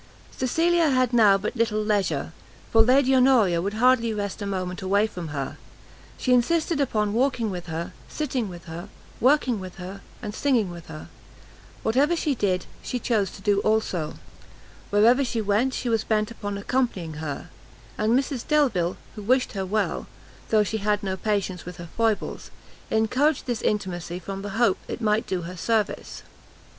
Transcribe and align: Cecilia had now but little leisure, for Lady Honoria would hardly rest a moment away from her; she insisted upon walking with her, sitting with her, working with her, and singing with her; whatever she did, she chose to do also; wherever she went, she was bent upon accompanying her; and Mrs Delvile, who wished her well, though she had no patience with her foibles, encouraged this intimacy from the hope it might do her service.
Cecilia 0.35 0.89
had 0.89 1.13
now 1.13 1.37
but 1.37 1.55
little 1.55 1.79
leisure, 1.83 2.33
for 2.71 2.81
Lady 2.81 3.13
Honoria 3.15 3.61
would 3.61 3.75
hardly 3.75 4.11
rest 4.15 4.41
a 4.41 4.47
moment 4.47 4.81
away 4.81 5.05
from 5.05 5.27
her; 5.27 5.59
she 6.17 6.33
insisted 6.33 6.81
upon 6.81 7.13
walking 7.13 7.51
with 7.51 7.67
her, 7.67 7.93
sitting 8.09 8.49
with 8.49 8.65
her, 8.65 8.89
working 9.19 9.59
with 9.59 9.75
her, 9.75 10.01
and 10.19 10.33
singing 10.33 10.71
with 10.71 10.87
her; 10.87 11.07
whatever 11.83 12.15
she 12.15 12.33
did, 12.33 12.65
she 12.81 12.97
chose 12.97 13.29
to 13.29 13.43
do 13.43 13.59
also; 13.59 14.15
wherever 14.89 15.23
she 15.23 15.39
went, 15.39 15.71
she 15.71 15.87
was 15.87 16.03
bent 16.03 16.31
upon 16.31 16.57
accompanying 16.57 17.21
her; 17.21 17.51
and 17.95 18.17
Mrs 18.17 18.47
Delvile, 18.47 18.97
who 19.15 19.21
wished 19.21 19.51
her 19.51 19.67
well, 19.67 20.07
though 20.49 20.63
she 20.63 20.77
had 20.79 21.03
no 21.03 21.15
patience 21.15 21.63
with 21.63 21.77
her 21.77 21.89
foibles, 21.95 22.49
encouraged 22.89 23.45
this 23.45 23.61
intimacy 23.61 24.17
from 24.17 24.41
the 24.41 24.57
hope 24.57 24.79
it 24.87 24.99
might 24.99 25.27
do 25.27 25.43
her 25.43 25.55
service. 25.55 26.23